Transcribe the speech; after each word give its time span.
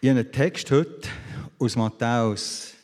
Ich 0.00 0.08
habe 0.08 0.20
einen 0.20 0.30
Text 0.30 0.70
heute 0.70 1.08
aus 1.58 1.74
Matthäus, 1.74 2.74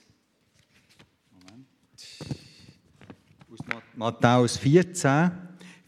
aus 3.53 3.59
Matthäus 3.95 4.57
14, 4.57 5.31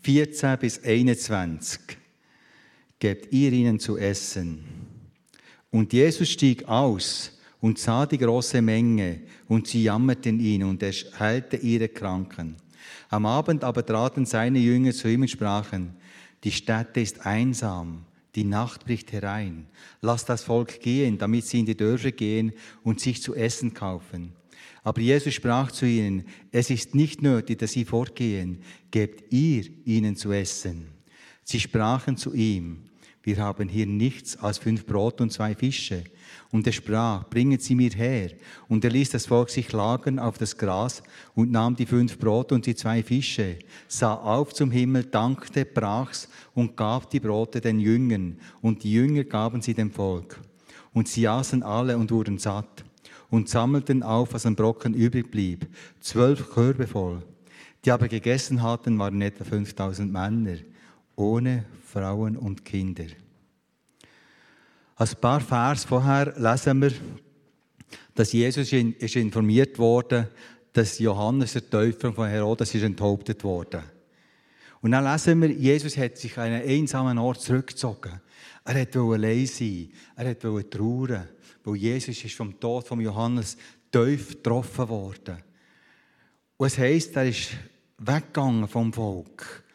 14 0.03 0.59
bis 0.61 0.85
21. 0.85 1.81
Gebt 3.01 3.33
ihr 3.33 3.53
ihnen 3.53 3.81
zu 3.81 3.99
essen. 3.99 4.65
Und 5.73 5.93
Jesus 5.93 6.31
stieg 6.31 6.63
aus 6.69 7.37
und 7.61 7.81
sah 7.81 8.07
die 8.07 8.19
große 8.19 8.63
Menge, 8.63 9.23
und 9.49 9.67
sie 9.67 9.83
jammerten 9.83 10.39
ihn, 10.39 10.63
und 10.63 10.81
er 10.81 10.93
heilte 11.19 11.57
ihre 11.57 11.89
Kranken. 11.89 12.55
Am 13.09 13.27
Abend 13.27 13.65
aber 13.65 13.85
traten 13.85 14.27
seine 14.27 14.61
Jünger 14.61 14.93
zu 14.93 15.09
ihm 15.09 15.23
und 15.23 15.29
sprachen, 15.29 15.97
die 16.45 16.53
Stätte 16.53 17.01
ist 17.01 17.27
einsam, 17.27 18.07
die 18.37 18.45
Nacht 18.45 18.85
bricht 18.85 19.13
herein. 19.13 19.67
Lass 20.01 20.25
das 20.25 20.43
Volk 20.45 20.81
gehen, 20.81 21.19
damit 21.19 21.47
sie 21.47 21.61
in 21.61 21.67
die 21.67 21.77
Dörfer 21.77 22.13
gehen 22.13 22.53
und 22.83 23.01
sich 23.01 23.23
zu 23.23 23.35
essen 23.35 23.75
kaufen. 23.75 24.33
Aber 24.85 25.01
Jesus 25.01 25.35
sprach 25.35 25.73
zu 25.73 25.87
ihnen, 25.87 26.25
es 26.53 26.71
ist 26.71 26.95
nicht 26.95 27.21
nötig, 27.21 27.59
dass 27.59 27.73
sie 27.73 27.85
fortgehen, 27.85 28.63
gebt 28.93 29.33
ihr 29.33 29.65
ihnen 29.85 30.15
zu 30.15 30.31
essen. 30.31 30.89
Sie 31.43 31.59
sprachen 31.59 32.17
zu 32.17 32.35
ihm, 32.35 32.86
wir 33.27 33.39
haben 33.39 33.69
hier 33.69 33.87
nichts 33.87 34.37
als 34.37 34.59
fünf 34.59 34.87
Brot 34.87 35.21
und 35.21 35.33
zwei 35.33 35.57
Fische. 35.57 36.05
Und 36.53 36.65
er 36.65 36.73
sprach, 36.73 37.29
bringen 37.29 37.59
Sie 37.59 37.75
mir 37.75 37.91
her. 37.91 38.31
Und 38.69 38.85
er 38.85 38.91
ließ 38.91 39.11
das 39.11 39.27
Volk 39.27 39.51
sich 39.51 39.73
lagern 39.73 40.21
auf 40.21 40.39
das 40.39 40.57
Gras 40.57 41.03
und 41.35 41.51
nahm 41.51 41.75
die 41.75 41.87
fünf 41.87 42.19
Brot 42.19 42.53
und 42.53 42.67
die 42.67 42.77
zwei 42.77 43.03
Fische, 43.03 43.59
sah 43.89 44.15
auf 44.15 44.55
zum 44.55 44.71
Himmel, 44.71 45.03
dankte, 45.03 45.65
brach's 45.65 46.29
und 46.55 46.77
gab 46.77 47.11
die 47.11 47.19
Brote 47.19 47.61
den 47.61 47.81
Jüngern. 47.81 48.39
Und 48.63 48.85
die 48.85 48.93
Jünger 48.93 49.25
gaben 49.25 49.61
sie 49.61 49.75
dem 49.75 49.91
Volk. 49.91 50.39
Und 50.93 51.09
sie 51.09 51.27
aßen 51.27 51.65
alle 51.65 51.99
und 51.99 52.13
wurden 52.13 52.39
satt 52.39 52.85
und 53.29 53.49
sammelten 53.49 54.05
auf, 54.05 54.35
was 54.35 54.47
an 54.47 54.55
Brocken 54.55 54.95
übrig 54.95 55.33
blieb, 55.33 55.67
zwölf 56.01 56.49
Körbe 56.49 56.87
voll. 56.87 57.23
Die 57.85 57.91
aber 57.91 58.07
gegessen 58.07 58.63
hatten, 58.63 58.97
waren 59.01 59.21
etwa 59.21 59.43
5000 59.43 60.13
Männer, 60.13 60.59
ohne 61.17 61.65
Frauen 61.83 62.37
und 62.37 62.65
Kinder. 62.65 63.07
Ein 64.97 65.09
paar 65.21 65.41
Vers 65.41 65.85
vorher 65.85 66.35
lesen 66.37 66.81
wir, 66.81 66.93
dass 68.15 68.33
Jesus 68.33 68.73
ist 68.73 69.17
informiert 69.17 69.79
wurde, 69.79 70.31
dass 70.73 70.99
Johannes 70.99 71.55
der 71.55 71.69
Täufer 71.69 72.13
von 72.13 72.29
Herodes 72.29 72.75
ist 72.75 72.83
enthauptet 72.83 73.43
wurde. 73.45 73.83
Und 74.81 74.93
dann 74.93 75.05
lesen 75.05 75.41
wir, 75.43 75.51
Jesus 75.51 75.97
hat 75.97 76.17
sich 76.17 76.37
an 76.39 76.45
einen 76.45 76.69
einsamen 76.69 77.19
Ort 77.19 77.41
zurückgezogen. 77.41 78.21
Er 78.65 78.75
wollte 78.75 79.01
allein 79.01 79.47
sein, 79.47 79.91
er 80.17 80.43
wollte 80.43 80.71
trauern, 80.71 81.29
weil 81.65 81.77
Jesus 81.77 82.25
ist 82.25 82.35
vom 82.35 82.59
Tod 82.59 82.87
von 82.87 83.01
Johannes 83.01 83.57
tief 83.91 84.31
getroffen 84.31 84.89
worden. 84.89 85.39
Und 86.57 86.67
es 86.67 86.79
heisst, 86.79 87.17
er 87.17 87.29
ist 87.29 87.51
weggegangen 87.99 88.69
vom 88.69 88.93
Volk 88.93 89.66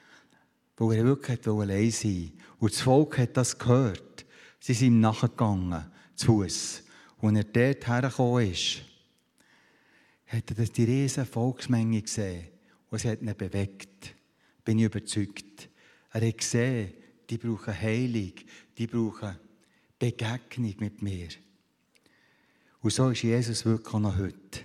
weil 0.89 0.97
er 0.97 1.05
wirklich 1.05 1.47
allein 1.47 1.91
sein 1.91 2.31
Und 2.59 2.73
das 2.73 2.81
Volk 2.81 3.17
hat 3.19 3.37
das 3.37 3.57
gehört. 3.57 4.25
Sie 4.59 4.73
sind 4.73 4.87
ihm 4.87 4.99
nachgegangen, 4.99 5.85
zu 6.15 6.25
Fuß. 6.25 6.83
Und 7.19 7.35
er 7.35 7.43
dort 7.43 7.87
hergekommen 7.87 8.51
ist, 8.51 8.81
hat 10.27 10.49
er 10.49 10.65
die 10.65 10.83
riesige 10.83 11.25
Volksmenge 11.25 12.01
gesehen 12.01 12.47
und 12.89 12.97
es 12.97 13.05
hat 13.05 13.21
ihn 13.21 13.33
bewegt. 13.37 14.15
Bin 14.63 14.79
ich 14.79 14.85
überzeugt. 14.85 15.69
Er 16.13 16.27
hat 16.27 16.37
gesehen, 16.37 16.93
die 17.29 17.37
brauchen 17.37 17.79
Heilung, 17.79 18.33
die 18.77 18.87
brauchen 18.87 19.37
Begegnung 19.99 20.75
mit 20.79 21.01
mir. 21.01 21.29
Und 22.81 22.91
so 22.91 23.09
ist 23.09 23.21
Jesus 23.21 23.65
wirklich 23.65 24.01
noch 24.01 24.17
heute. 24.17 24.61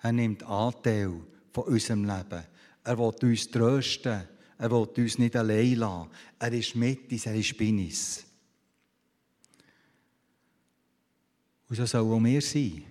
Er 0.00 0.12
nimmt 0.12 0.44
Anteil 0.44 1.12
von 1.52 1.64
unserem 1.64 2.04
Leben. 2.04 2.44
Er 2.84 2.98
will 2.98 3.12
uns 3.22 3.50
trösten. 3.50 4.33
Er 4.58 4.70
will 4.70 4.86
uns 4.96 5.18
nicht 5.18 5.36
allein 5.36 5.74
lassen. 5.74 6.10
Er 6.38 6.52
ist 6.52 6.74
mit 6.76 7.10
uns, 7.10 7.26
er 7.26 7.34
ist 7.34 7.56
bei 7.58 7.68
uns. 7.68 8.24
Und 11.68 11.76
so 11.76 11.86
sollen 11.86 12.24
wir 12.24 12.40
sein. 12.40 12.84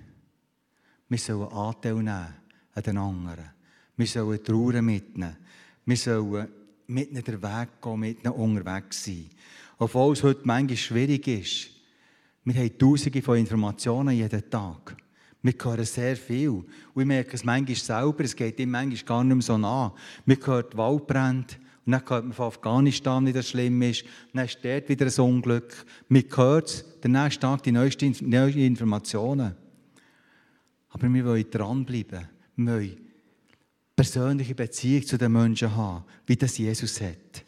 Wir 1.07 1.17
sollen 1.17 1.51
Anteil 1.51 1.95
nehmen 1.95 2.33
an 2.73 2.83
den 2.83 2.97
anderen. 2.97 3.51
Wir 3.95 4.07
sollen 4.07 4.43
Trauer 4.43 4.81
mitnehmen. 4.81 5.37
Wir 5.85 5.97
sollen 5.97 6.47
mit 6.87 7.11
ihnen 7.11 7.23
den 7.23 7.41
Weg 7.41 7.81
gehen, 7.81 7.99
mit 7.99 8.23
ihnen 8.23 8.33
unterwegs 8.33 9.05
sein. 9.05 9.29
Obwohl 9.77 10.13
es 10.13 10.23
heute 10.23 10.41
manchmal 10.43 10.77
schwierig 10.77 11.27
ist. 11.27 11.69
Wir 12.43 12.55
haben 12.55 12.77
tausende 12.77 13.21
von 13.21 13.37
Informationen 13.37 14.15
jeden 14.15 14.49
Tag. 14.49 14.97
Wir 15.43 15.53
hören 15.61 15.85
sehr 15.85 16.15
viel. 16.15 16.49
Und 16.49 16.67
ich 16.95 17.05
merke 17.05 17.35
es 17.35 17.43
manchmal 17.43 17.75
selber, 17.75 18.23
es 18.23 18.35
geht 18.35 18.59
ihm 18.59 18.71
manchmal 18.71 19.03
gar 19.03 19.23
nicht 19.25 19.35
mehr 19.35 19.41
so 19.41 19.57
nah. 19.57 19.93
Wir 20.25 20.37
hören 20.41 20.65
Waldbrände 20.73 21.55
und 21.85 21.91
dann 21.91 22.09
hört 22.09 22.23
man 22.23 22.33
von 22.33 22.47
Afghanistan, 22.47 23.25
wie 23.25 23.33
das 23.33 23.49
schlimm 23.49 23.81
ist. 23.81 24.03
Und 24.03 24.35
dann 24.35 24.45
ist 24.45 24.59
dort 24.63 24.87
wieder 24.87 25.05
ein 25.05 25.19
Unglück. 25.21 25.85
Wir 26.07 26.23
hören 26.33 26.63
es, 26.63 26.85
der 27.03 27.09
nächste 27.09 27.41
Tag 27.41 27.61
die 27.63 27.73
neuesten, 27.73 28.15
neuesten 28.21 28.61
Informationen. 28.61 29.53
Aber 30.89 31.13
wir 31.13 31.25
wollen 31.25 31.51
dranbleiben. 31.51 32.29
Wir 32.55 32.73
wollen 32.73 32.97
persönliche 33.97 34.55
Beziehung 34.55 35.05
zu 35.05 35.17
den 35.17 35.33
Menschen 35.33 35.75
haben, 35.75 36.05
wie 36.25 36.37
das 36.37 36.57
Jesus 36.57 37.01
hat. 37.01 37.43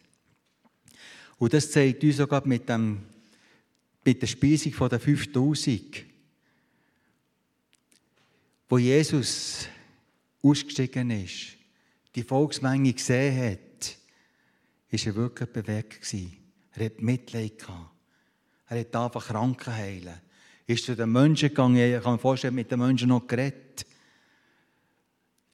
Und 1.37 1.53
das 1.53 1.71
zeigt 1.71 2.03
uns 2.03 2.17
sogar 2.17 2.45
mit, 2.45 2.67
dem, 2.67 3.03
mit 4.03 4.21
der 4.21 4.27
Speisung 4.27 4.89
der 4.89 4.99
5000 4.99 6.14
wo 8.67 8.77
Jesus 8.77 9.67
ausgestiegen 10.41 11.11
ist, 11.11 11.57
die 12.15 12.23
Volksmenge 12.23 12.93
gesehen 12.93 13.51
hat, 13.51 13.97
ist 14.89 15.05
er 15.05 15.15
wirklich 15.15 15.49
bewegt 15.49 16.01
gewesen. 16.01 16.37
Er 16.73 16.85
hat 16.85 17.01
Mitleid 17.01 17.59
gehabt. 17.59 17.91
Er 18.67 18.79
hat 18.79 18.95
einfach 18.95 19.27
Kranken 19.27 19.73
heilen. 19.73 20.21
Er 20.67 20.75
ist 20.75 20.85
zu 20.85 20.95
den 20.95 21.11
Menschen 21.11 21.49
gegangen. 21.49 21.77
Ich 21.77 22.01
kann 22.01 22.13
mir 22.13 22.19
vorstellen, 22.19 22.55
mit 22.55 22.71
den 22.71 22.79
Menschen 22.79 23.09
noch 23.09 23.27
geredet. 23.27 23.85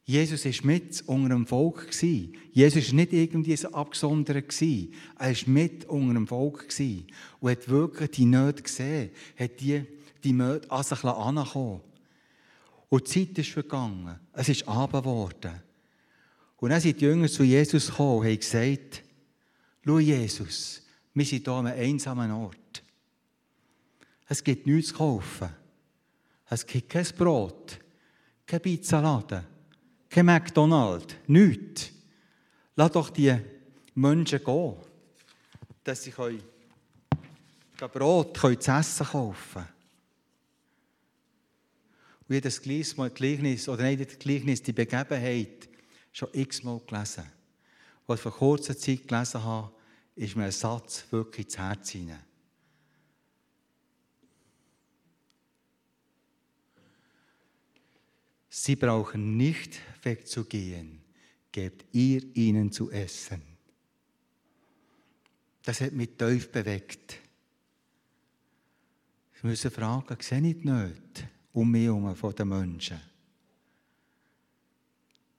Jesus 0.04 0.46
war 0.46 0.66
mit 0.66 1.04
unter 1.08 1.30
dem 1.30 1.46
Volk. 1.46 1.90
Jesus 2.02 2.88
war 2.88 2.96
nicht 2.96 3.14
irgendwie 3.14 3.56
so 3.56 3.72
abgesondert. 3.72 4.62
Er 4.62 4.88
war 5.18 5.36
mit 5.46 5.86
unter 5.86 6.14
dem 6.14 6.28
Volk 6.28 6.68
und 7.40 7.50
hat 7.50 7.70
wirklich 7.70 8.12
die 8.12 8.26
Nöte 8.26 8.64
gesehen, 8.64 9.12
hat 9.38 9.60
die, 9.60 9.86
die 10.24 10.34
Nöte 10.34 10.70
an 10.72 10.84
sich 10.84 11.04
ankommen 11.04 11.82
und 12.92 13.08
die 13.08 13.26
Zeit 13.26 13.38
ist 13.38 13.52
vergangen. 13.52 14.20
Es 14.34 14.50
ist 14.50 14.68
Abend 14.68 15.06
geworden. 15.06 15.64
Und 16.58 16.70
dann 16.70 16.82
sind 16.82 17.00
die 17.00 17.06
Jünger 17.06 17.30
zu 17.30 17.44
Jesus 17.44 17.88
gekommen 17.88 18.20
und 18.20 18.26
haben 18.26 18.38
gesagt, 18.38 19.04
schau 19.86 20.00
Jesus, 20.00 20.82
wir 21.14 21.26
sind 21.26 21.46
hier 21.46 21.54
an 21.54 21.68
einem 21.68 21.80
einsamen 21.80 22.32
Ort. 22.32 22.84
Es 24.28 24.44
gibt 24.44 24.68
nichts 24.68 24.90
zu 24.90 24.98
kaufen. 24.98 25.50
Es 26.50 26.66
gibt 26.66 26.90
kein 26.90 27.08
Brot, 27.18 27.80
kein 28.46 28.60
Pizzaladen, 28.60 29.46
kein 30.10 30.26
McDonald's, 30.26 31.16
nichts. 31.28 31.92
Lass 32.76 32.92
doch 32.92 33.10
die 33.10 33.34
Menschen 33.96 34.44
gehen, 34.44 34.76
dass 35.86 36.04
sie 36.04 36.12
Brot 37.88 38.38
zu 38.38 38.50
essen 38.50 39.06
kaufen 39.06 39.36
können. 39.54 39.81
Habe 42.32 42.40
das 42.40 42.62
Gleichnis, 42.62 43.68
oder 43.68 43.84
nicht 43.84 44.10
das 44.10 44.20
Gleichnis, 44.20 44.64
die 44.64 44.72
Begebenheit 44.72 45.68
schon 46.14 46.30
x-mal 46.32 46.80
gelesen. 46.88 47.26
Als 48.08 48.20
ich 48.20 48.24
vor 48.24 48.32
kurzer 48.32 48.78
Zeit 48.78 49.06
gelesen 49.06 49.44
habe, 49.44 49.74
ist 50.16 50.38
mir 50.38 50.46
ein 50.46 50.52
Satz 50.52 51.04
wirklich 51.12 51.48
ins 51.48 51.58
Herz 51.58 51.90
hinein. 51.90 52.24
Sie 58.50 58.78
brauchen 58.78 59.36
nicht 59.36 59.80
wegzugehen, 60.02 61.02
gebt 61.52 61.84
ihr 61.94 62.24
ihnen 62.34 62.72
zu 62.72 62.92
essen. 62.92 63.42
Das 65.64 65.82
hat 65.82 65.92
mich 65.92 66.12
tief 66.18 66.50
bewegt. 66.50 67.18
Ich 69.36 69.44
muss 69.44 69.62
fragen, 69.62 70.18
sehe 70.22 70.48
ich 70.48 70.64
nicht? 70.64 71.28
Um 71.54 71.70
mich 71.70 71.86
herum 71.86 72.16
von 72.16 72.36
den 72.36 72.48
Menschen. 72.48 73.00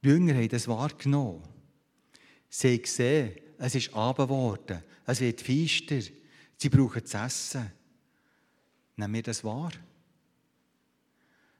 Die 0.02 0.08
Jünger 0.08 0.34
haben 0.34 0.48
das 0.48 0.68
wahrgenommen. 0.68 1.42
Sie 2.48 2.68
haben 2.68 2.82
gesehen, 2.82 3.32
es 3.58 3.74
ist 3.74 3.94
Abend 3.94 4.28
geworden, 4.28 4.82
es 5.06 5.20
wird 5.20 5.40
feister, 5.40 6.00
sie 6.56 6.68
brauchen 6.68 7.06
zu 7.06 7.16
essen. 7.16 7.72
Nehmen 8.96 9.14
wir 9.14 9.22
das 9.22 9.44
wahr? 9.44 9.72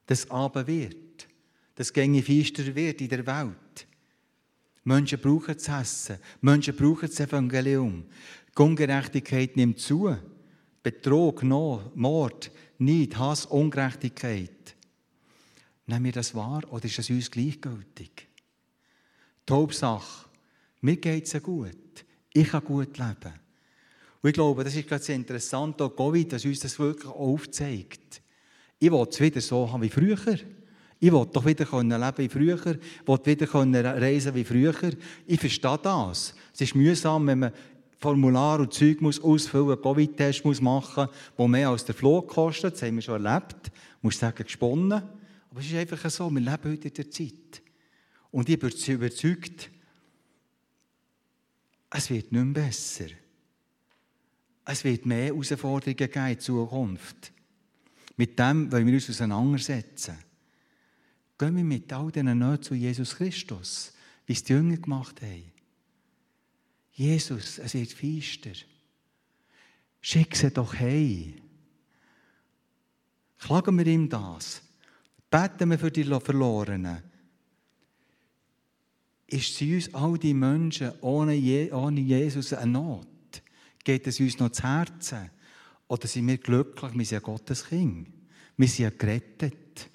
Dass 0.06 0.28
Abend 0.30 0.66
wird, 0.66 1.28
dass 1.74 1.92
gänge 1.92 2.22
feister 2.22 2.74
wird 2.74 3.00
in 3.00 3.08
der 3.08 3.26
Welt. 3.26 3.86
Menschen 4.84 5.20
brauchen 5.20 5.58
zu 5.58 5.70
essen, 5.70 6.18
Menschen 6.40 6.74
brauchen 6.74 7.08
das 7.08 7.20
Evangelium. 7.20 8.04
Die 8.56 8.62
Ungerechtigkeit 8.62 9.56
nimmt 9.56 9.78
zu, 9.78 10.16
Betrug, 10.82 11.44
Mord, 11.44 12.50
Neid, 12.84 13.16
Hass, 13.16 13.46
Ungerechtigkeit. 13.46 14.76
Nehmen 15.86 16.04
wir 16.04 16.12
das 16.12 16.34
wahr 16.34 16.62
oder 16.70 16.84
ist 16.84 16.98
es 16.98 17.10
uns 17.10 17.30
gleichgültig? 17.30 18.28
Die 19.48 19.52
Hauptsache, 19.52 20.28
mir 20.80 20.96
geht 20.96 21.32
es 21.32 21.42
gut. 21.42 22.04
Ich 22.32 22.48
kann 22.48 22.64
gut 22.64 22.98
leben. 22.98 23.34
Und 24.22 24.28
ich 24.28 24.34
glaube, 24.34 24.64
das 24.64 24.74
ist 24.74 24.88
ganz 24.88 25.08
interessant, 25.08 25.82
auch 25.82 25.94
Covid, 25.96 26.32
dass 26.32 26.44
uns 26.44 26.60
das 26.60 26.78
wirklich 26.78 27.10
aufzeigt. 27.10 28.22
Ich 28.78 28.90
will 28.90 29.06
es 29.08 29.20
wieder 29.20 29.40
so 29.40 29.70
haben 29.70 29.82
wie 29.82 29.88
früher. 29.88 30.38
Ich 31.00 31.12
will 31.12 31.26
doch 31.32 31.44
wieder 31.44 31.64
leben 31.64 32.18
wie 32.18 32.28
früher. 32.28 32.56
Ich 32.66 33.06
will 33.06 33.24
wieder 33.24 34.00
reisen 34.00 34.34
wie 34.34 34.44
früher. 34.44 34.74
Ich 35.26 35.40
verstehe 35.40 35.78
das. 35.82 36.34
Es 36.54 36.60
ist 36.60 36.74
mühsam, 36.76 37.26
wenn 37.26 37.40
man 37.40 37.52
Formular 38.02 38.58
und 38.58 38.74
Zeug 38.74 39.00
muss 39.00 39.22
ausfüllen, 39.22 39.80
Covid-Test 39.80 40.44
muss 40.44 40.60
machen, 40.60 41.06
der 41.38 41.48
mehr 41.48 41.68
als 41.68 41.84
der 41.84 41.94
Flug 41.94 42.26
kostet. 42.26 42.74
Das 42.74 42.82
haben 42.82 42.96
wir 42.96 43.02
schon 43.02 43.24
erlebt. 43.24 43.68
Ich 43.68 44.02
muss 44.02 44.18
sagen, 44.18 44.42
gesponnen. 44.42 45.04
Aber 45.50 45.60
es 45.60 45.66
ist 45.66 45.74
einfach 45.76 46.10
so, 46.10 46.28
wir 46.28 46.40
leben 46.40 46.64
heute 46.64 46.88
in 46.88 46.94
der 46.94 47.10
Zeit. 47.10 47.62
Und 48.32 48.48
ich 48.48 48.58
bin 48.58 48.70
überzeugt, 48.70 49.70
es 51.90 52.10
wird 52.10 52.32
nicht 52.32 52.44
mehr 52.44 52.64
besser. 52.64 53.06
Es 54.64 54.82
wird 54.82 55.06
mehr 55.06 55.26
Herausforderungen 55.26 55.96
geben 55.96 56.26
in 56.26 56.40
Zukunft. 56.40 57.32
Mit 58.16 58.36
dem 58.36 58.72
wollen 58.72 58.86
wir 58.86 58.94
uns 58.94 59.10
auseinandersetzen. 59.10 60.16
Gehen 61.38 61.56
wir 61.56 61.64
mit 61.64 61.92
all 61.92 62.10
diesen 62.10 62.36
Nöten 62.36 62.62
zu 62.64 62.74
Jesus 62.74 63.14
Christus, 63.14 63.92
wie 64.26 64.32
es 64.32 64.42
die 64.42 64.54
Jünger 64.54 64.76
gemacht 64.78 65.22
haben. 65.22 65.52
Jesus, 66.92 67.58
es 67.58 67.74
wird 67.74 67.92
feister. 67.92 68.52
Schick 70.00 70.36
sie 70.36 70.50
doch 70.50 70.74
heim. 70.74 71.34
Klagen 73.38 73.78
wir 73.78 73.86
ihm 73.86 74.08
das. 74.08 74.62
Beten 75.30 75.70
wir 75.70 75.78
für 75.78 75.90
die 75.90 76.04
Verlorenen. 76.04 77.02
Ist 79.26 79.56
sie 79.56 79.76
uns 79.76 79.94
all 79.94 80.18
die 80.18 80.34
Menschen 80.34 80.92
ohne, 81.00 81.32
Jesus 81.32 82.52
eine 82.52 82.72
Not? 82.72 83.08
Geht 83.82 84.06
es 84.06 84.20
uns 84.20 84.38
noch 84.38 84.50
zu 84.50 84.62
Herzen? 84.62 85.30
Oder 85.88 86.06
sind 86.06 86.26
wir 86.26 86.36
glücklich? 86.36 86.92
Wir 86.94 87.06
sind 87.06 87.22
Gottes 87.22 87.66
Kind. 87.66 88.08
Wir 88.56 88.68
sind 88.68 88.84
ja 88.84 88.90
gerettet. 88.90 89.88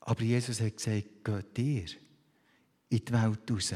Aber 0.00 0.22
Jesus 0.22 0.60
hat 0.60 0.76
gesagt, 0.76 1.24
geht 1.24 1.58
ihr 1.58 1.86
in 2.88 3.04
die 3.04 3.12
Welt 3.12 3.50
raus. 3.50 3.74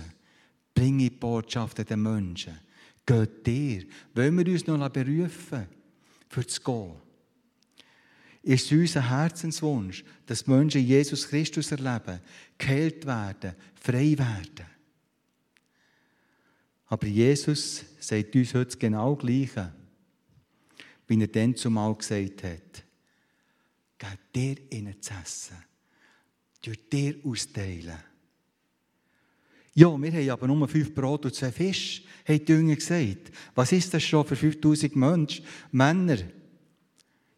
Bringe 0.78 1.10
die 1.10 1.10
Botschaft 1.10 1.90
den 1.90 2.02
Menschen. 2.02 2.56
Geht 3.04 3.48
ihr. 3.48 3.84
Wollen 4.14 4.38
wir 4.38 4.52
uns 4.52 4.64
noch 4.64 4.88
berufen, 4.90 5.66
für 6.28 6.46
zu 6.46 6.60
gehen? 6.60 6.92
Ist 8.44 8.66
es 8.66 8.72
unser 8.72 9.10
Herzenswunsch, 9.10 10.04
dass 10.25 10.46
Menschen 10.46 10.86
Jesus 10.86 11.26
Christus 11.26 11.72
erleben, 11.72 12.20
geheilt 12.56 13.04
werden, 13.04 13.56
frei 13.75 14.16
werden? 14.16 14.66
Aber 16.86 17.06
Jesus 17.08 17.84
sagt 17.98 18.36
uns 18.36 18.54
heute 18.54 18.78
genau 18.78 19.16
das 19.16 19.25
Gleiche, 19.25 19.72
wie 21.08 21.20
er 21.20 21.26
dann 21.26 21.56
zumal 21.56 21.96
gesagt 21.96 22.44
hat. 22.44 22.84
Gebt 23.98 24.36
dir 24.36 24.56
ihnen 24.70 25.02
zu 25.02 25.12
essen. 25.12 25.56
Dir 26.64 27.16
austeilen. 27.25 27.98
Ja, 29.78 29.96
wir 29.96 30.12
haben 30.12 30.30
aber 30.30 30.46
nur 30.48 30.66
fünf 30.66 30.92
Brot 30.92 31.25
und 31.25 31.34
zwei 31.36 31.52
Fische, 31.52 32.02
haben 32.26 32.44
die 32.44 32.52
Jünger 32.52 32.75
gesagt. 32.75 33.30
Was 33.54 33.70
ist 33.70 33.94
das 33.94 34.02
schon 34.02 34.26
für 34.26 34.34
5000 34.34 34.96
Menschen, 34.96 35.44
Männer? 35.70 36.19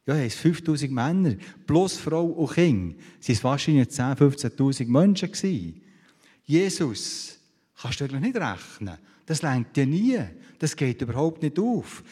Ja, 0.07 0.15
es 0.15 0.37
5000 0.37 0.91
Männer, 0.91 1.35
plus 1.67 1.99
Frau 1.99 2.25
und 2.25 2.55
Kind. 2.55 2.97
Es 3.21 3.45
waren 3.45 3.53
wahrscheinlich 3.53 3.89
10.000, 3.89 4.57
15.000 4.57 4.87
Menschen. 4.87 5.83
Jesus, 6.47 7.39
kannst 7.77 8.01
du 8.01 8.05
eigentlich 8.05 8.23
nicht 8.23 8.37
rechnen. 8.37 8.97
Das 9.27 9.43
lenkt 9.43 9.77
ja 9.77 9.85
nie. 9.85 10.19
Das 10.59 10.75
geht 10.75 11.03
überhaupt 11.03 11.43
nicht 11.43 11.59
auf. 11.59 12.03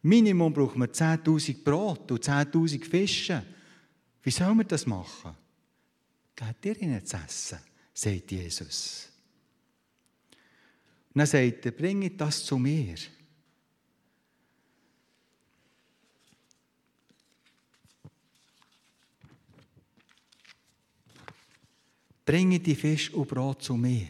Minimum 0.00 0.54
brauchen 0.54 0.80
wir 0.80 0.88
10.000 0.90 1.62
Brot 1.62 2.10
und 2.10 2.24
10.000 2.24 2.82
Fische. 2.82 3.42
Wie 4.22 4.30
soll 4.30 4.54
man 4.54 4.66
das 4.66 4.86
machen? 4.86 5.32
Geht 6.34 6.64
ihr 6.64 6.80
ihnen 6.80 7.04
zu 7.04 7.18
essen, 7.18 7.58
sagt 7.92 8.32
Jesus. 8.32 9.10
Und 11.16 11.20
dann 11.20 11.28
sagt 11.28 11.64
er, 11.64 11.72
bringt 11.72 12.20
das 12.20 12.44
zu 12.44 12.58
mir. 12.58 12.94
Bringe 22.22 22.60
die 22.60 22.74
Fisch 22.74 23.14
und 23.14 23.28
Brot 23.28 23.62
zu 23.62 23.78
mir. 23.78 24.08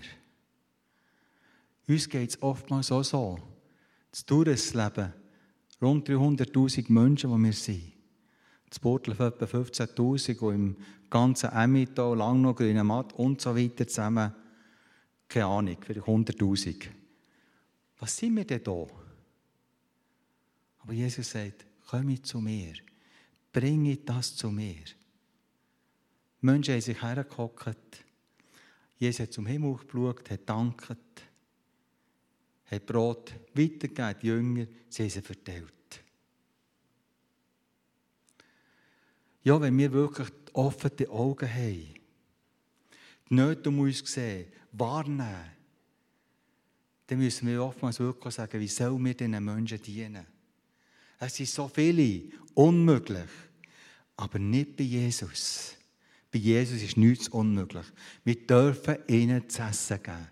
Uns 1.86 2.08
geht 2.08 2.30
es 2.30 2.42
oftmals 2.42 2.90
auch 2.90 3.04
so. 3.04 3.38
Das 4.10 4.26
Tourisleben, 4.26 5.12
rund 5.80 6.08
300'000 6.08 6.90
Menschen, 6.90 7.30
die 7.30 7.44
wir 7.44 7.52
sind. 7.52 7.92
Das 8.68 8.80
Bordelf 8.80 9.20
etwa 9.20 9.44
15'000 9.44 10.40
und 10.40 10.54
im 10.56 10.76
ganzen 11.08 11.50
Emmental, 11.50 12.16
Langnau, 12.16 12.52
Grünematt 12.52 13.12
und 13.12 13.40
so 13.40 13.54
weiter 13.54 13.86
zusammen, 13.86 14.34
keine 15.28 15.46
Ahnung, 15.46 15.76
vielleicht 15.80 16.06
100'000. 16.06 16.88
Was 17.98 18.16
sind 18.16 18.36
wir 18.36 18.44
denn 18.44 18.62
da? 18.62 18.86
Aber 20.78 20.92
Jesus 20.92 21.30
sagt, 21.30 21.66
komm 21.88 22.22
zu 22.22 22.40
mir, 22.40 22.74
bringe 23.52 23.96
das 23.96 24.36
zu 24.36 24.50
mir. 24.50 24.84
Die 24.84 26.46
Menschen 26.46 26.74
haben 26.74 26.80
sich 26.80 27.02
hergehockt, 27.02 28.04
Jesus 28.98 29.20
hat 29.20 29.32
zum 29.32 29.46
Himmel 29.46 29.76
geschaut, 29.76 30.30
hat 30.30 30.48
dankt, 30.48 30.88
hat 30.88 32.86
Brot 32.86 33.34
weitergegeben, 33.54 34.14
die 34.20 34.26
Jünger, 34.26 34.66
sie 34.88 35.02
haben 35.02 35.10
sie 35.10 35.20
verteilt. 35.22 35.72
Ja, 39.42 39.60
wenn 39.60 39.78
wir 39.78 39.92
wirklich 39.92 40.28
offene 40.52 41.08
Augen 41.10 41.52
haben, 41.52 41.94
die 43.28 43.34
Nöte 43.34 43.68
um 43.68 43.80
uns 43.80 43.98
sehen, 44.10 44.46
wahrnehmen, 44.72 45.56
dann 47.06 47.18
müssen 47.18 47.46
wir 47.46 47.62
oftmals 47.62 48.00
wirklich 48.00 48.34
sagen, 48.34 48.60
wie 48.60 48.68
sollen 48.68 49.04
wir 49.04 49.14
diesen 49.14 49.44
Menschen 49.44 49.80
dienen? 49.80 50.26
Es 51.18 51.36
sind 51.36 51.48
so 51.48 51.68
viele, 51.68 52.30
unmöglich, 52.54 53.30
aber 54.16 54.38
nicht 54.38 54.76
bei 54.76 54.84
Jesus. 54.84 55.76
Bei 56.32 56.38
Jesus 56.38 56.82
ist 56.82 56.96
nichts 56.96 57.28
unmöglich. 57.28 57.86
Wir 58.24 58.46
dürfen 58.46 58.96
ihnen 59.06 59.48
zu 59.48 59.62
essen 59.62 60.02
geben. 60.02 60.28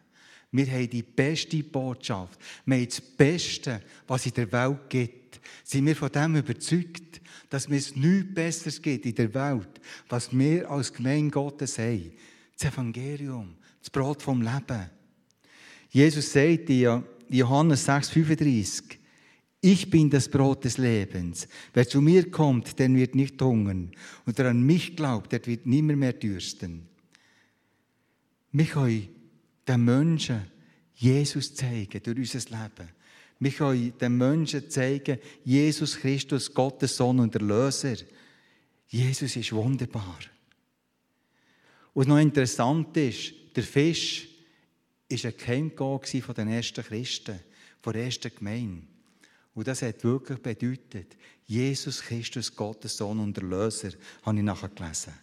Wir 0.50 0.66
haben 0.66 0.90
die 0.90 1.02
beste 1.02 1.62
Botschaft. 1.64 2.38
Wir 2.64 2.76
haben 2.76 2.86
das 2.86 3.00
Beste, 3.00 3.82
was 4.06 4.20
es 4.20 4.26
in 4.26 4.34
der 4.34 4.52
Welt 4.52 4.88
gibt. 4.88 5.40
Sind 5.64 5.86
wir 5.86 5.96
von 5.96 6.12
dem 6.12 6.36
überzeugt, 6.36 7.20
dass 7.50 7.68
es 7.68 7.96
nichts 7.96 8.34
Besseres 8.34 8.80
gibt 8.80 9.06
in 9.06 9.14
der 9.14 9.34
Welt, 9.34 9.80
was 10.08 10.36
wir 10.36 10.70
als 10.70 10.92
Gemeinde 10.92 11.30
Gottes 11.30 11.78
haben. 11.78 12.12
Das 12.58 12.72
Evangelium, 12.72 13.56
das 13.80 13.90
Brot 13.90 14.22
vom 14.22 14.42
Leben. 14.42 14.90
Jesus 15.90 16.32
sagt 16.32 16.70
in 16.70 17.04
Johannes 17.28 17.88
6,35, 17.88 18.98
ich 19.60 19.88
bin 19.88 20.10
das 20.10 20.28
Brot 20.28 20.64
des 20.64 20.76
Lebens. 20.76 21.48
Wer 21.72 21.88
zu 21.88 22.02
mir 22.02 22.30
kommt, 22.30 22.78
der 22.78 22.92
wird 22.94 23.14
nicht 23.14 23.40
hungern. 23.40 23.92
Und 24.26 24.38
wer 24.38 24.50
an 24.50 24.62
mich 24.62 24.94
glaubt, 24.94 25.32
der 25.32 25.44
wird 25.46 25.66
nimmer 25.66 25.96
mehr 25.96 26.12
dürsten. 26.12 26.86
Wir 28.52 28.66
können 28.66 29.08
den 29.66 29.84
Menschen 29.84 30.42
Jesus 30.94 31.54
zeigen 31.54 32.02
durch 32.02 32.18
unser 32.18 32.38
Leben. 32.50 32.88
Wir 33.40 33.50
können 33.50 33.98
den 33.98 34.16
Menschen 34.16 34.70
zeigen, 34.70 35.18
Jesus 35.44 35.96
Christus, 35.96 36.52
Gottes 36.52 36.96
Sohn 36.96 37.18
und 37.18 37.34
Erlöser. 37.34 37.96
Jesus 38.88 39.34
ist 39.36 39.52
wunderbar. 39.52 40.18
Und 41.94 42.08
noch 42.08 42.18
interessant 42.18 42.96
ist, 42.96 43.32
der 43.54 43.62
Fisch 43.62 44.28
war 45.08 45.30
ein 45.30 45.36
Geheimgang 45.36 46.04
von 46.04 46.34
den 46.34 46.48
ersten 46.48 46.84
Christen, 46.84 47.38
von 47.80 47.92
der 47.92 48.04
ersten 48.04 48.34
Gemeinde. 48.34 48.82
Und 49.54 49.68
das 49.68 49.82
hat 49.82 50.02
wirklich 50.02 50.38
bedeutet, 50.40 51.16
Jesus 51.46 52.02
Christus, 52.02 52.54
Gottes 52.54 52.96
Sohn 52.96 53.20
und 53.20 53.38
Erlöser, 53.38 53.90
habe 54.22 54.38
ich 54.38 54.42
nachher 54.42 54.68
gelesen. 54.68 55.14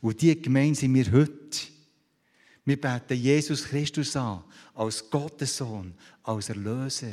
Und 0.00 0.20
diese 0.20 0.36
Gemeinde 0.36 0.78
sind 0.78 0.94
wir 0.94 1.12
heute. 1.12 1.60
Wir 2.64 2.80
beten 2.80 3.14
Jesus 3.14 3.64
Christus 3.64 4.16
an, 4.16 4.44
als 4.74 5.10
Gottes 5.10 5.54
Sohn, 5.56 5.92
als 6.22 6.48
Erlöser, 6.48 7.12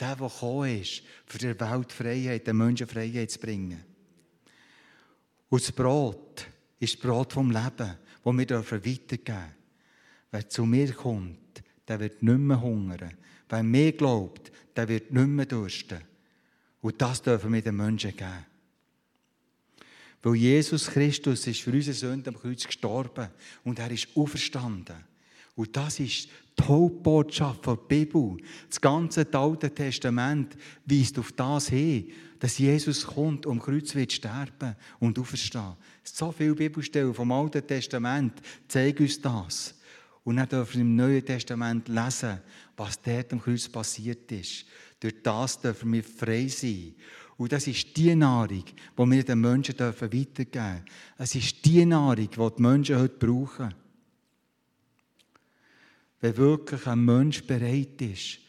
der, 0.00 0.16
der 0.16 0.28
gekommen 0.28 0.80
ist, 0.80 1.02
für 1.26 1.38
die 1.38 1.60
Welt 1.60 1.92
Freiheit, 1.92 2.46
den 2.46 2.56
Menschen 2.56 2.88
Freiheit 2.88 3.30
zu 3.30 3.38
bringen. 3.38 3.84
Und 5.48 5.62
das 5.62 5.70
Brot 5.70 6.46
ist 6.80 6.94
das 6.94 7.00
Brot 7.00 7.32
vom 7.32 7.50
Leben, 7.50 7.96
das 8.24 8.34
wir 8.36 8.48
weitergeben 8.72 9.24
dürfen. 9.24 9.54
Wer 10.30 10.48
zu 10.48 10.66
mir 10.66 10.92
kommt, 10.92 11.62
der 11.86 12.00
wird 12.00 12.22
nicht 12.22 12.38
mehr 12.38 12.60
hungern. 12.60 13.16
Wer 13.48 13.62
mir 13.62 13.92
glaubt, 13.92 14.52
der 14.76 14.88
wird 14.88 15.10
nicht 15.10 15.26
mehr 15.26 15.46
dursten. 15.46 16.00
Und 16.80 17.00
das 17.00 17.22
dürfen 17.22 17.52
wir 17.52 17.62
den 17.62 17.76
Menschen 17.76 18.16
geben. 18.16 18.46
Weil 20.22 20.34
Jesus 20.34 20.88
Christus 20.88 21.46
ist 21.46 21.60
für 21.60 21.70
unsere 21.70 21.94
Sünden 21.94 22.34
am 22.34 22.40
Kreuz 22.40 22.66
gestorben 22.66 23.28
und 23.64 23.78
er 23.78 23.90
ist 23.90 24.08
auferstanden. 24.14 25.04
Und 25.54 25.76
das 25.76 26.00
ist 26.00 26.28
Hauptbotschaft 26.68 27.66
der 27.66 27.76
Bibel. 27.76 28.36
Das 28.68 28.80
ganze 28.80 29.26
Alte 29.32 29.74
Testament 29.74 30.56
weist 30.84 31.18
auf 31.18 31.32
das 31.32 31.68
hin, 31.68 32.10
dass 32.38 32.58
Jesus 32.58 33.06
kommt, 33.06 33.46
um 33.46 33.58
Kreuz 33.58 33.94
wird 33.94 34.12
sterben 34.12 34.76
und 35.00 35.18
auferstehen. 35.18 35.76
So 36.04 36.30
viele 36.30 36.54
Bibelstellen 36.54 37.14
vom 37.14 37.32
Alten 37.32 37.66
Testament 37.66 38.34
zeigen 38.68 39.02
uns 39.02 39.20
das. 39.20 39.74
Und 40.24 40.36
dann 40.36 40.48
dürfen 40.48 40.74
wir 40.74 40.80
im 40.82 40.96
Neuen 40.96 41.24
Testament 41.24 41.88
lesen, 41.88 42.38
was 42.76 43.00
dort 43.00 43.32
am 43.32 43.40
Kreuz 43.40 43.68
passiert 43.68 44.30
ist. 44.30 44.66
Durch 45.00 45.22
das 45.22 45.60
dürfen 45.60 45.92
wir 45.92 46.04
frei 46.04 46.48
sein. 46.48 46.94
Und 47.38 47.52
das 47.52 47.66
ist 47.66 47.96
die 47.96 48.14
Nahrung, 48.14 48.64
die 48.64 49.10
wir 49.10 49.24
den 49.24 49.40
Menschen 49.40 49.78
weitergeben 49.78 50.50
dürfen. 50.52 50.84
Es 51.16 51.34
ist 51.34 51.64
die 51.64 51.86
Nahrung, 51.86 52.16
die 52.16 52.56
die 52.56 52.62
Menschen 52.62 52.98
heute 52.98 53.16
brauchen. 53.16 53.74
Wenn 56.20 56.36
wirklich 56.36 56.86
ein 56.86 57.04
Mensch 57.04 57.44
bereit 57.44 58.00
ist, 58.02 58.40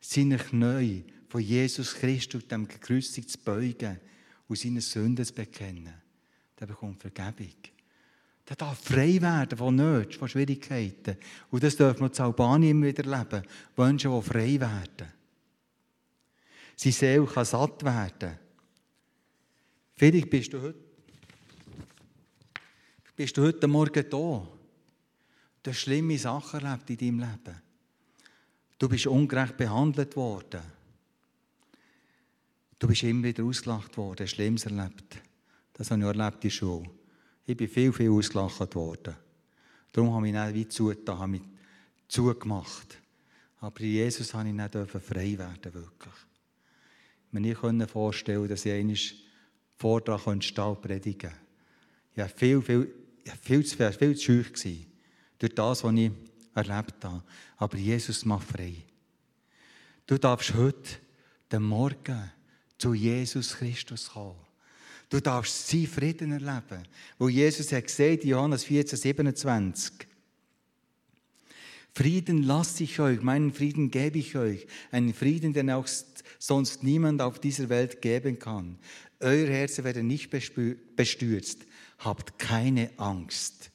seine 0.00 0.38
Knie 0.38 1.04
von 1.28 1.40
Jesus 1.40 1.94
Christus, 1.94 2.46
dem 2.48 2.66
Gekreuzigten, 2.66 3.28
zu 3.28 3.38
beugen 3.38 4.00
und 4.48 4.58
seine 4.58 4.80
Sünden 4.80 5.24
zu 5.24 5.32
bekennen, 5.32 5.94
der 6.58 6.66
bekommt 6.66 7.00
Vergebung. 7.00 7.54
Der 8.48 8.56
darf 8.56 8.82
frei 8.82 9.20
werden 9.22 9.56
von 9.56 9.76
Nöten, 9.76 10.18
von 10.18 10.28
Schwierigkeiten. 10.28 11.16
Und 11.50 11.62
das 11.62 11.76
dürfen 11.76 12.00
wir 12.00 12.12
in 12.12 12.20
Albanien 12.20 12.70
immer 12.72 12.86
wieder 12.86 13.04
erleben. 13.04 13.46
Menschen, 13.76 14.12
die 14.12 14.22
frei 14.22 14.60
werden. 14.60 15.12
Seine 16.76 16.92
Seele 16.92 17.26
kann 17.26 17.44
satt 17.44 17.84
werden. 17.84 18.38
Vielleicht 19.94 20.28
bist 20.28 20.52
du 20.52 20.60
heute, 20.60 20.78
bist 23.14 23.36
du 23.36 23.42
heute 23.42 23.68
Morgen 23.68 24.04
da. 24.10 24.48
Du 25.62 25.70
hast 25.70 25.78
schlimme 25.78 26.18
Sachen 26.18 26.60
erlebt 26.60 26.90
in 26.90 26.96
deinem 26.96 27.20
Leben. 27.20 27.62
Du 28.78 28.88
bist 28.88 29.06
ungerecht 29.06 29.56
behandelt 29.56 30.16
worden. 30.16 30.60
Du 32.78 32.88
bist 32.88 33.04
immer 33.04 33.22
wieder 33.22 33.44
ausgelacht 33.44 33.96
worden, 33.96 34.24
hast 34.26 34.32
Schlimmes 34.32 34.66
erlebt. 34.66 35.22
Das 35.74 35.90
habe 35.90 36.00
ich 36.00 36.06
erlebt 36.06 36.36
in 36.36 36.40
der 36.40 36.50
Schule. 36.50 36.90
Ich 37.46 37.56
bin 37.56 37.68
viel, 37.68 37.92
viel 37.92 38.10
ausgelacht 38.10 38.74
worden. 38.74 39.14
Darum 39.92 40.12
habe 40.14 40.26
ich 40.26 40.34
nicht 40.34 40.54
wie 40.54 40.68
zugetan, 40.68 41.18
habe 41.18 41.30
mich 41.30 41.42
zugemacht. 42.08 42.98
Aber 43.60 43.80
in 43.80 43.92
Jesus 43.92 44.34
habe 44.34 44.48
ich 44.48 44.54
nicht 44.54 44.74
frei 44.74 45.38
werden 45.38 45.74
wirklich. 45.74 46.14
Ich 47.28 47.32
mir 47.32 47.40
nie 47.40 47.86
vorstellen 47.86 48.48
dass 48.48 48.66
ich 48.66 48.72
einen 48.72 48.98
Vortrag 49.76 50.22
stehen 50.42 50.80
predigen 50.80 51.30
konnte. 51.30 51.36
Ich 52.14 52.18
war 52.18 52.28
viel, 52.28 52.62
viel, 52.62 52.94
viel, 53.40 53.64
zu, 53.64 53.92
viel 53.92 54.16
zu 54.16 54.42
gewesen, 54.42 54.91
durch 55.42 55.54
das, 55.54 55.82
was 55.82 55.94
ich 55.94 56.10
erlebt 56.54 57.04
habe. 57.04 57.22
Aber 57.56 57.76
Jesus 57.76 58.24
macht 58.24 58.46
frei. 58.48 58.74
Du 60.06 60.18
darfst 60.18 60.54
heute, 60.54 60.90
den 61.50 61.62
Morgen, 61.62 62.30
zu 62.78 62.94
Jesus 62.94 63.56
Christus 63.56 64.10
kommen. 64.10 64.36
Du 65.08 65.20
darfst 65.20 65.68
sein 65.68 65.86
Frieden 65.86 66.32
erleben. 66.32 66.86
Wo 67.18 67.28
Jesus 67.28 67.72
hat 67.72 67.86
gesagt, 67.86 68.24
Johannes 68.24 68.64
14, 68.64 68.98
27, 68.98 69.92
Frieden 71.94 72.42
lasse 72.44 72.84
ich 72.84 72.98
euch, 73.00 73.20
meinen 73.20 73.52
Frieden 73.52 73.90
gebe 73.90 74.18
ich 74.18 74.34
euch, 74.36 74.66
einen 74.90 75.12
Frieden, 75.12 75.52
den 75.52 75.70
auch 75.70 75.86
sonst 76.38 76.82
niemand 76.82 77.20
auf 77.20 77.38
dieser 77.38 77.68
Welt 77.68 78.00
geben 78.00 78.38
kann. 78.38 78.78
Euer 79.20 79.46
Herzen 79.46 79.84
werden 79.84 80.06
nicht 80.06 80.30
bestürzt. 80.30 81.66
Habt 81.98 82.38
keine 82.38 82.90
Angst. 82.96 83.71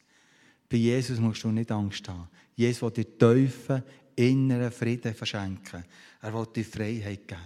Bei 0.70 0.78
Jesus 0.78 1.20
musst 1.20 1.44
du 1.44 1.52
nicht 1.52 1.72
Angst 1.72 2.08
haben. 2.10 2.28
Jesus 2.56 2.82
will 2.82 2.92
dir 2.92 3.18
tiefen, 3.18 3.84
inneren 4.16 4.72
Frieden 4.72 5.14
verschenken. 5.14 5.86
Er 6.22 6.34
will 6.34 6.48
dir 6.54 6.66
Freiheit 6.66 7.28
geben. 7.28 7.42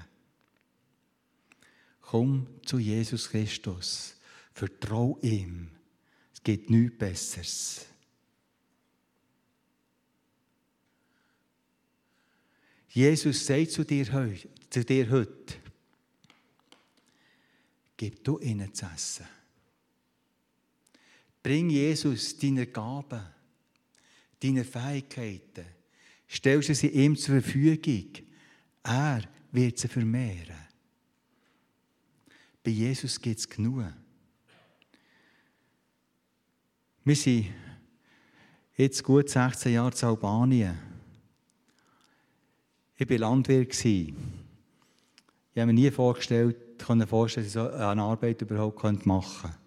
Komm 2.01 2.47
zu 2.65 2.79
Jesus 2.79 3.29
Christus. 3.29 4.15
Vertrau 4.53 5.17
ihm. 5.21 5.69
Es 6.33 6.43
gibt 6.43 6.69
nichts 6.69 6.97
Besseres. 6.97 7.85
Jesus 12.89 13.45
sagt 13.45 13.71
zu 13.71 13.85
dir, 13.85 14.11
heute, 14.11 14.49
zu 14.69 14.83
dir 14.83 15.09
heute, 15.09 15.53
gib 17.95 18.23
du 18.23 18.37
ihnen 18.39 18.73
zu 18.73 18.85
essen. 18.85 19.25
Bring 21.43 21.69
Jesus 21.69 22.38
deine 22.38 22.67
Gaben, 22.67 23.21
deine 24.39 24.63
Fähigkeiten, 24.63 25.65
stell 26.27 26.62
sie 26.62 26.88
ihm 26.88 27.15
zur 27.15 27.41
Verfügung. 27.41 28.10
Er 28.83 29.21
wird 29.51 29.79
sie 29.79 29.88
vermehren. 29.88 30.55
Bei 32.63 32.71
Jesus 32.71 33.19
gibt 33.19 33.39
es 33.39 33.50
genug. 33.50 33.86
Wir 37.03 37.15
sind 37.15 37.48
jetzt 38.77 39.03
gut 39.03 39.29
16 39.29 39.74
Jahre 39.74 39.91
in 39.91 40.07
Albanien. 40.07 40.77
Ich 42.95 43.10
war 43.10 43.17
Landwirt. 43.17 43.83
Ich 43.83 44.13
habe 45.55 45.65
mir 45.65 45.74
nie 45.74 45.89
vorgestellt, 45.89 46.55
vorstellen, 47.07 47.45
dass 47.45 47.48
ich 47.48 47.53
so 47.53 47.67
eine 47.67 48.03
Arbeit 48.03 48.43
überhaupt 48.43 49.07
machen 49.07 49.25
könnte. 49.41 49.61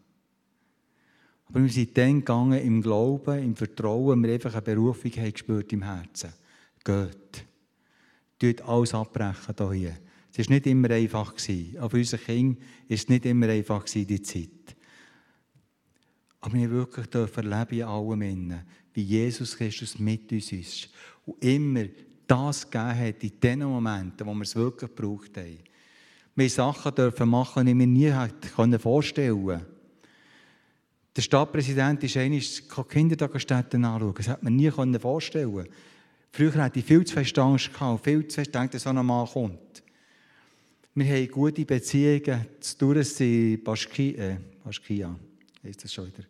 Aber 1.47 1.63
wir 1.63 1.69
sind 1.69 1.97
dann 1.97 2.21
gegangen 2.21 2.61
im 2.61 2.83
Glauben, 2.83 3.43
im 3.43 3.57
Vertrauen, 3.57 4.23
wir 4.23 4.33
einfach 4.33 4.53
eine 4.53 4.63
Berufung 4.63 5.11
haben 5.13 5.33
gespürt 5.33 5.73
im 5.73 5.83
Herzen. 5.83 6.33
Geht. 6.83 7.47
Tut 8.39 8.63
alles 8.63 8.95
abbrechen 8.95 9.73
hier. 9.73 9.97
Es 10.37 10.49
war 10.49 10.55
nicht 10.55 10.67
immer 10.67 10.91
einfach. 10.91 11.33
Auch 11.33 11.91
für 11.91 11.97
unsere 11.97 12.23
Kinder 12.23 12.61
war 12.61 12.67
es 12.89 13.09
nicht 13.09 13.25
immer 13.25 13.49
einfach, 13.49 13.85
die 13.85 14.23
Zeit. 14.23 14.77
Aber 16.41 16.55
wir 16.55 16.71
wirklich 16.71 17.07
dürfen 17.07 17.51
erleben 17.51 17.79
in 17.79 17.85
allem 17.85 18.23
innen, 18.23 18.63
wie 18.93 19.03
Jesus 19.03 19.57
Christus 19.57 19.99
mit 19.99 20.31
uns 20.33 20.53
ist. 20.53 20.91
Und 21.25 21.43
immer 21.43 21.85
das 22.27 22.69
gegeben 22.69 22.99
hat 22.99 23.23
in 23.23 23.41
den 23.41 23.59
Momenten, 23.61 24.27
wo 24.27 24.35
wir 24.35 24.43
es 24.43 24.57
wirklich 24.57 24.95
gebraucht 24.95 25.37
haben. 25.37 25.59
Wir 26.35 26.51
Sachen 26.51 26.95
dürfen 26.95 27.29
machen, 27.29 27.67
die 27.67 27.79
wir 27.79 27.87
nie 27.87 28.79
vorstellen 28.79 29.43
konnten. 29.45 29.74
Der 31.17 31.23
Stadtpräsident 31.23 32.03
ist 32.03 32.17
einmal 32.17 32.41
Kindertagesstätten 32.89 33.85
anschauen. 33.85 34.15
Das 34.17 34.29
hätte 34.29 34.45
man 34.45 34.57
nie 34.57 34.71
vorstellen. 34.99 35.69
Früher 36.33 36.55
hatte 36.55 36.81
ich 36.81 36.85
viel 36.85 37.05
zu 37.05 37.15
fest 37.15 37.39
Angst 37.39 37.73
gehabt, 37.73 38.03
viel 38.03 38.27
zu 38.27 38.35
fest 38.35 38.53
gedacht, 38.53 38.75
dass 38.75 38.83
so 38.83 38.91
ein 38.91 39.07
Mann 39.07 39.29
kommt. 39.29 39.85
Wir 40.97 41.07
haben 41.07 41.29
gute 41.29 41.65
Beziehungen 41.65 42.47
zu 42.59 42.79
Durensee, 42.79 43.57
Baschkia, 43.57 44.31
äh, 44.31 44.37
Baschkia, 44.65 45.15
ist 45.63 45.85
das 45.85 45.93
schon 45.93 46.07
wieder? 46.07 46.25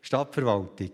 Stadtverwaltung. 0.00 0.90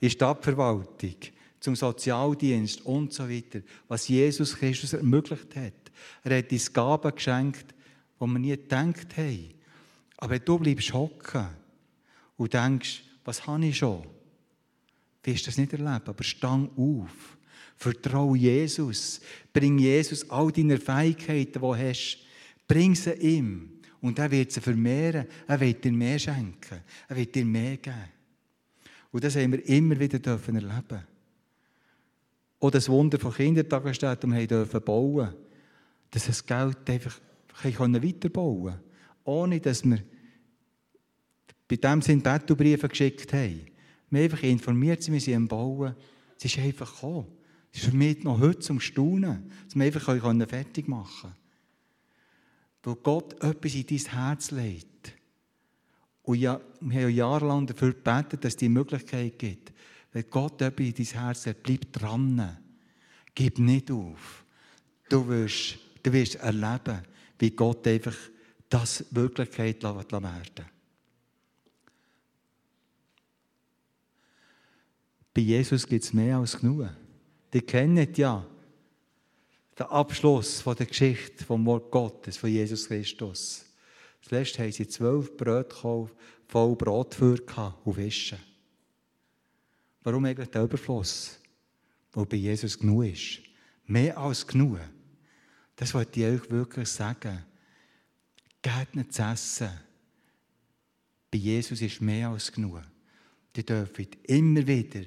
In 0.00 0.10
Stadtverwaltung, 0.10 1.16
zum 1.60 1.76
Sozialdienst 1.76 2.84
und 2.84 3.12
so 3.12 3.28
weiter. 3.28 3.60
Was 3.88 4.08
Jesus 4.08 4.56
Christus 4.56 4.92
ermöglicht 4.92 5.56
hat. 5.56 5.72
Er 6.22 6.38
hat 6.38 6.52
uns 6.52 6.72
Gaben 6.72 7.14
geschenkt, 7.14 7.74
die 8.20 8.26
wir 8.26 8.38
nie 8.38 8.50
gedacht 8.50 9.16
haben. 9.16 9.54
Aber 10.18 10.38
du 10.38 10.58
bleibst 10.58 10.92
hocken 10.92 11.46
und 12.36 12.52
denkst, 12.52 13.02
was 13.24 13.46
habe 13.46 13.66
ich 13.66 13.78
schon? 13.78 14.04
Wirst 15.22 15.46
das 15.46 15.56
nicht 15.56 15.72
erleben, 15.72 16.02
aber 16.04 16.22
stang 16.22 16.68
auf. 16.76 17.38
Vertraue 17.76 18.36
Jesus. 18.36 19.20
Bring 19.52 19.78
Jesus 19.78 20.28
all 20.30 20.52
deine 20.52 20.78
Fähigkeiten, 20.78 21.52
die 21.52 21.58
du 21.58 21.76
hast, 21.76 22.18
bring 22.68 22.94
sie 22.94 23.14
ihm. 23.14 23.70
Und 24.00 24.18
er 24.18 24.30
wird 24.30 24.52
sie 24.52 24.60
vermehren. 24.60 25.26
Er 25.46 25.58
wird 25.60 25.82
dir 25.82 25.92
mehr 25.92 26.18
schenken. 26.18 26.80
Er 27.08 27.16
wird 27.16 27.34
dir 27.34 27.44
mehr 27.44 27.78
geben. 27.78 27.96
Und 29.10 29.24
das 29.24 29.36
haben 29.36 29.52
wir 29.52 29.66
immer 29.66 29.98
wieder 29.98 30.18
dürfen 30.18 30.56
erleben. 30.56 31.04
Oder 32.58 32.72
das 32.72 32.88
Wunder 32.88 33.18
von 33.18 33.32
Kindertagesstätten 33.32 34.32
wir 34.32 34.46
dürfen 34.46 34.82
bauen. 34.82 35.34
Dass 36.10 36.26
das 36.26 36.44
Geld 36.44 36.88
einfach 36.88 37.18
weiterbauen 37.62 38.64
können. 38.64 38.80
Ohne 39.24 39.60
dass 39.60 39.84
wir 39.84 40.02
bei 41.68 41.76
dem 41.76 42.02
sind 42.02 42.22
Bettelbriefe 42.22 42.88
geschickt 42.88 43.32
haben. 43.32 43.66
Wir 44.10 44.20
haben 44.20 44.30
einfach 44.30 44.42
informiert, 44.42 45.10
wir 45.10 45.20
sind 45.20 45.34
am 45.34 45.48
Bauen. 45.48 45.94
Es 46.36 46.44
ist 46.44 46.58
einfach 46.58 46.92
gekommen. 46.92 47.26
Das 47.72 47.82
ist 47.82 47.90
für 47.90 47.96
mich 47.96 48.22
noch 48.22 48.38
heute 48.38 48.60
zum 48.60 48.78
Staunen, 48.80 49.50
dass 49.64 49.74
wir 49.74 49.84
einfach 49.84 50.48
fertig 50.48 50.86
machen 50.86 51.22
können. 51.22 51.34
Weil 52.84 52.94
Gott 52.96 53.42
etwas 53.42 53.74
in 53.74 53.86
dein 53.86 53.98
Herz 53.98 54.50
legt. 54.50 55.12
Und 56.22 56.38
ja, 56.38 56.60
wir 56.80 57.02
haben 57.02 57.14
jahrelang 57.14 57.66
dafür 57.66 57.92
gebetet, 57.92 58.44
dass 58.44 58.52
es 58.52 58.56
die 58.56 58.68
Möglichkeit 58.68 59.38
gibt. 59.38 59.72
Wenn 60.12 60.30
Gott 60.30 60.60
etwas 60.62 60.86
in 60.86 60.94
dein 60.94 61.06
Herz 61.06 61.46
legt, 61.46 61.62
bleib 61.62 61.92
dran. 61.92 62.58
Gib 63.34 63.58
nicht 63.58 63.90
auf. 63.90 64.44
Du 65.08 65.26
wirst, 65.26 65.78
du 66.02 66.12
wirst 66.12 66.36
erleben, 66.36 67.00
wie 67.38 67.50
Gott 67.50 67.86
einfach 67.88 68.16
das 68.68 69.04
Wirklichkeit 69.10 69.82
werden 69.82 70.22
lässt. 70.22 70.62
Bei 75.34 75.40
Jesus 75.40 75.86
gibt 75.86 76.04
es 76.04 76.12
mehr 76.12 76.38
als 76.38 76.58
genug. 76.58 76.88
Die 77.52 77.60
kennen 77.60 78.08
ja 78.14 78.46
den 79.76 79.86
Abschluss 79.86 80.60
von 80.60 80.76
der 80.76 80.86
Geschichte 80.86 81.44
vom 81.44 81.66
Wort 81.66 81.90
Gottes, 81.90 82.36
von 82.36 82.48
Jesus 82.48 82.86
Christus. 82.86 83.64
Zuletzt 84.22 84.58
haben 84.58 84.70
sie 84.70 84.86
zwölf 84.86 85.36
Brot 85.36 85.72
voll 85.72 86.76
Brot 86.76 87.14
für 87.14 87.36
und 87.84 87.94
Fischen. 87.94 88.38
Warum 90.04 90.24
eigentlich 90.24 90.50
der 90.50 90.62
Überfluss? 90.62 91.40
Weil 92.12 92.26
bei 92.26 92.36
Jesus 92.36 92.78
genug 92.78 93.06
ist. 93.06 93.40
Mehr 93.86 94.16
als 94.16 94.46
genug. 94.46 94.78
Das 95.74 95.92
wollte 95.94 96.20
ich 96.20 96.26
euch 96.26 96.50
wirklich 96.50 96.88
sagen. 96.88 97.44
Geht 98.62 98.94
nicht 98.94 99.12
zu 99.12 99.22
essen. 99.22 99.70
Bei 101.30 101.38
Jesus 101.38 101.80
ist 101.80 102.00
mehr 102.00 102.28
als 102.28 102.52
genug. 102.52 102.82
Die 103.56 103.64
dürfen 103.64 104.06
immer 104.24 104.66
wieder 104.66 105.00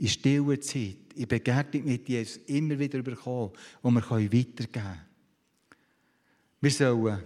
in 0.00 0.08
stiller 0.08 0.60
Zeit, 0.60 0.96
in 1.14 1.28
Begegnung 1.28 1.84
mit 1.84 2.08
Jesus, 2.08 2.38
immer 2.46 2.78
wieder 2.78 3.02
bekommen, 3.02 3.52
wo 3.82 3.90
wir 3.90 4.02
weitergeben 4.02 4.72
können. 4.72 5.00
Wir 6.62 6.70
sollen 6.70 7.22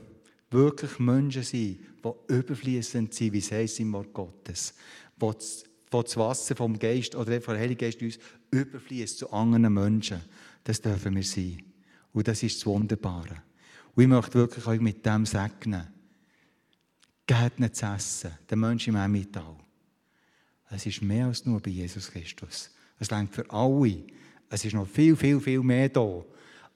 wirklich 0.50 0.98
Menschen 0.98 1.44
sein, 1.44 1.78
die 1.78 2.34
überfließend 2.34 3.14
sind, 3.14 3.32
wie 3.32 3.38
es 3.38 3.52
heißt 3.52 3.78
im 3.78 3.92
Wort 3.92 4.12
Gottes, 4.12 4.74
wo 5.16 5.32
das, 5.32 5.64
wo 5.88 6.02
das 6.02 6.16
Wasser 6.16 6.56
vom 6.56 6.76
Geist 6.76 7.14
oder 7.14 7.40
vom 7.40 7.54
Heiligen 7.54 7.78
Geist 7.78 8.02
uns 8.02 8.18
überfließt 8.50 9.18
zu 9.18 9.32
anderen 9.32 9.72
Menschen. 9.72 10.20
Das 10.64 10.80
dürfen 10.80 11.14
wir 11.14 11.22
sein. 11.22 11.62
Und 12.12 12.26
das 12.26 12.42
ist 12.42 12.56
das 12.56 12.66
Wunderbare. 12.66 13.42
Und 13.94 14.02
ich 14.02 14.08
möchte 14.08 14.34
wirklich 14.34 14.66
euch 14.66 14.80
mit 14.80 15.06
dem 15.06 15.26
segnen. 15.26 15.86
Geht 17.24 17.60
nicht 17.60 17.76
zu 17.76 17.86
essen, 17.86 18.32
der 18.50 18.56
Mensch 18.56 18.88
im 18.88 18.96
Emmental. 18.96 19.56
Es 20.70 20.86
ist 20.86 21.02
mehr 21.02 21.26
als 21.26 21.44
nur 21.44 21.60
bei 21.60 21.70
Jesus 21.70 22.10
Christus. 22.10 22.70
Es 22.98 23.10
längt 23.10 23.34
für 23.34 23.48
alle. 23.50 24.04
Es 24.48 24.64
ist 24.64 24.74
noch 24.74 24.86
viel, 24.86 25.16
viel, 25.16 25.40
viel 25.40 25.60
mehr 25.60 25.88
da, 25.88 26.24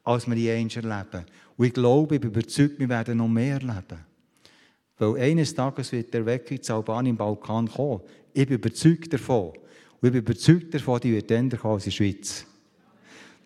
als 0.05 0.29
wir 0.29 0.55
eins 0.55 0.77
erleben. 0.77 1.25
Und 1.57 1.67
ich 1.67 1.73
glaube, 1.73 2.17
ich 2.17 2.21
bin 2.21 2.31
überzeugt, 2.31 2.79
wir 2.79 2.89
werden 2.89 3.19
noch 3.19 3.29
mehr 3.29 3.55
erleben. 3.55 4.05
Weil 4.99 5.21
eines 5.21 5.55
Tages 5.55 5.93
wird 5.93 6.13
der 6.13 6.21
Erweckung 6.21 6.61
zu 6.63 6.75
Albanien 6.75 7.15
im 7.15 7.17
Balkan 7.17 7.69
kommen. 7.69 8.01
Ich 8.33 8.47
bin 8.47 8.57
überzeugt 8.57 9.13
davon. 9.13 9.51
Und 9.51 9.57
ich 10.03 10.13
bin 10.13 10.17
überzeugt 10.17 10.75
davon, 10.75 11.01
die 11.01 11.13
wird 11.13 11.29
kommen 11.29 11.75
als 11.75 11.87
in 11.87 11.91
der 11.91 11.97
Schweiz. 11.97 12.47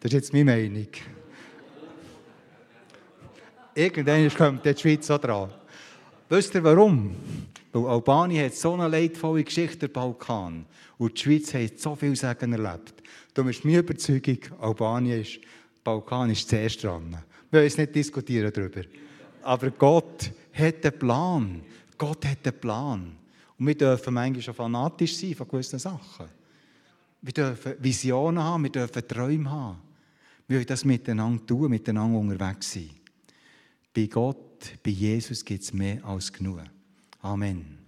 Das 0.00 0.11
ist 0.11 0.14
jetzt 0.14 0.32
meine 0.32 0.44
Meinung. 0.46 0.88
Irgendwann 3.75 4.28
kommt 4.30 4.64
die 4.64 4.76
Schweiz 4.76 5.11
auch 5.11 5.18
dran. 5.18 5.50
Wisst 6.28 6.54
ihr 6.54 6.64
warum? 6.64 7.14
Weil 7.72 7.86
Albanien 7.86 8.44
hat 8.44 8.54
so 8.54 8.74
eine 8.74 8.88
leidvolle 8.88 9.44
Geschichte, 9.44 9.78
der 9.78 9.88
Balkan. 9.88 10.66
Und 10.98 11.16
die 11.16 11.22
Schweiz 11.22 11.54
hat 11.54 11.78
so 11.78 11.96
viel 11.96 12.14
Segen 12.14 12.52
erlebt. 12.52 12.94
Darum 13.32 13.50
ist 13.50 13.64
meine 13.64 13.78
Überzeugung, 13.78 14.38
Albanien 14.60 15.22
ist, 15.22 15.40
Balkan 15.82 16.30
ist 16.30 16.48
zuerst 16.48 16.84
dran. 16.84 17.16
Wir 17.50 17.60
wollen 17.60 17.72
nicht 17.76 17.94
diskutieren 17.94 18.52
darüber. 18.52 18.82
Aber 19.42 19.70
Gott 19.70 20.30
hat 20.52 20.84
einen 20.84 20.98
Plan. 20.98 21.62
Gott 21.96 22.24
hat 22.26 22.46
einen 22.46 22.60
Plan. 22.60 23.12
Und 23.58 23.66
wir 23.66 23.74
dürfen 23.74 24.14
manchmal 24.14 24.42
schon 24.42 24.54
fanatisch 24.54 25.16
sein 25.16 25.34
von 25.34 25.48
gewissen 25.48 25.78
Sachen. 25.78 26.26
Wir 27.22 27.32
dürfen 27.32 27.74
Visionen 27.78 28.42
haben, 28.42 28.64
wir 28.64 28.70
dürfen 28.70 29.06
Träume 29.06 29.50
haben. 29.50 29.78
Wir 30.46 30.58
wollen 30.58 30.66
das 30.66 30.84
miteinander 30.84 31.46
tun, 31.46 31.70
miteinander 31.70 32.18
unterwegs 32.18 32.72
sein. 32.72 32.90
Bei 33.94 34.06
Gott, 34.06 34.72
bei 34.82 34.90
Jesus 34.90 35.44
gibt 35.44 35.62
es 35.62 35.72
mehr 35.72 36.04
als 36.04 36.32
genug. 36.32 36.60
아멘. 37.24 37.78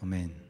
아멘. 0.00 0.47